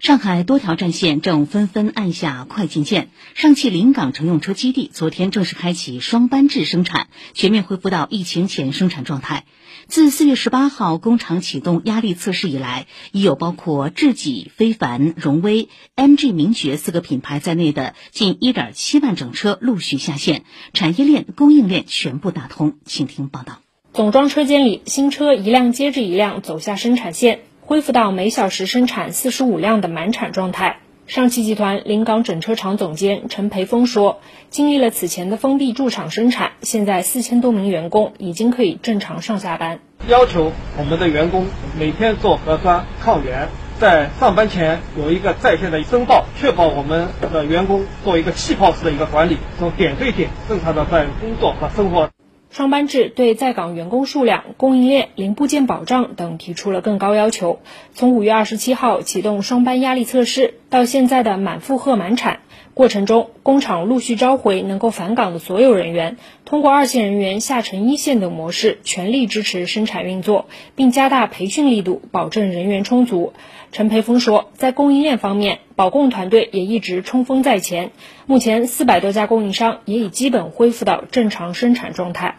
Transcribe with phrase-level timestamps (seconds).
[0.00, 3.08] 上海多条战线正纷纷按下快进键。
[3.34, 9.44] 上汽临港乘用车基地昨天正式开启双班制生产，全面恢复到疫情前生产状态。
[9.88, 20.44] 自四月十八号工厂启动压力测试以来，已有包括智己、非凡、荣威、MG 名爵四个品牌在内的近一点七万整车陆续下线，
[20.74, 22.74] 产业链、供应链全部打通。
[22.84, 23.58] 请听报道。
[23.92, 27.40] 总装车间里，新车一辆接着一辆走下生产线。
[27.68, 30.78] 恢复到每小时生产四十五辆的满产状态。
[31.06, 39.80] 上汽集团临港整车厂总监陈培峰说：“经历了此前的封闭驻厂生产，现在四千多名员工已经可以正常上下班。
[40.08, 41.44] 要求我们的员工
[41.78, 43.48] 每天做核酸抗原，
[43.78, 52.08] 在上班前有一个在线的申报，确保我们的员工做一个气泡式的一个管理，从点对点正常的在工作和生活。”
[52.50, 57.60] 双班制对在岗员工数量、供应链、零部件保障等提出了更高要求。
[57.92, 62.40] 从五月二十七号启动双班压力测试，到现在的满负荷满产
[62.74, 73.32] 过程中，工厂陆续召回能够返岗的所有人员，通过二线人员下沉一线等模式，全力支持生产运作，并加大培训力度，保证人员充足。
[73.72, 77.92] 陈培峰说，在供应链方面，保供团队也一直冲锋在前。
[78.26, 82.34] 目前，四百多家供应商也已基本恢复到正常生产状态。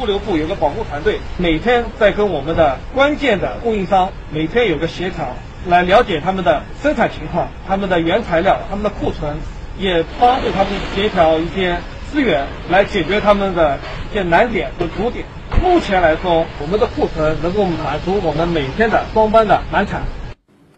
[0.00, 5.36] 物流部有个保护团队，每天在跟我们的关键的供应商每天有个协调，
[5.68, 9.36] 来了解他们的生产情况、他们的原材料、他们的库存，
[9.78, 11.78] 也帮助他们协调一些
[12.10, 13.78] 资源，来解决他们的
[14.10, 15.24] 一些难点和阻点。
[15.62, 20.02] 目前来说，我们的库存能够满足我们每天的双班的满产。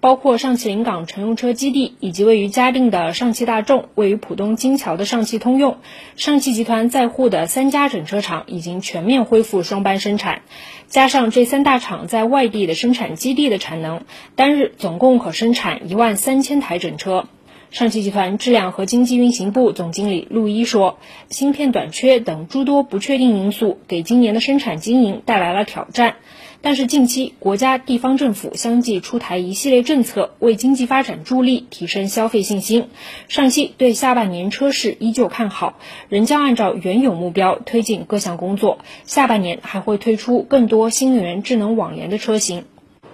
[0.00, 5.76] 包括上汽临港乘用车基地，以及位于嘉定的上汽大众，位于浦东金桥的上汽通用，
[6.16, 10.42] 上汽集团在沪的三家整车厂已经全面恢复双班生产。
[10.88, 14.02] 加上这三大厂在外地的生产基地的产能，
[14.34, 17.26] 单日总共可生产一万三千台整车。
[17.72, 20.98] 上汽集团质量和经济运行部总经理陆一说
[21.30, 26.16] ：“芯片短缺等诸多不确定因素，给今年的生产经营带来了挑战。
[26.60, 32.90] 但是近期国家地方政府相继出台一系列政策，为经济发展助力，提升消费信心。
[33.28, 35.78] 上汽对下半年车市依旧看好，
[36.10, 38.80] 仍将按照原有目标推进各项工作。
[39.04, 42.64] 下半年还会推出更多新能源智能网联的车型。”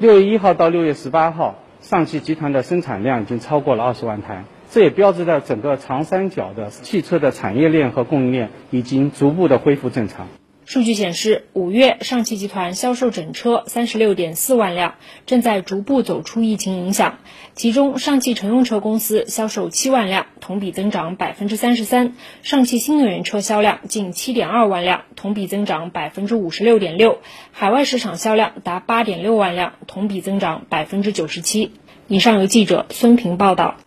[0.01, 1.55] 六月一号到六月十八号。
[1.81, 10.27] 上汽集团的生产量已经超过了二十万台，这也标志着整个长三角的汽车的产业链和供应链已经逐步的恢复正常。
[10.69, 17.21] 数据显示，五月上汽集团销售整车三十六点四万辆，正在逐步走出疫情影响。
[17.55, 22.09] 其中，上汽乘用车公司销售七万辆，同比增长百分之三十三；
[22.43, 27.21] 上汽新能源车销量近七点二万辆，同比增长百分之五十六点六；
[27.51, 31.73] 海外市场销量达八点六万辆，同比增长百分之九十七。
[32.09, 33.79] 以上由记者孙平报道。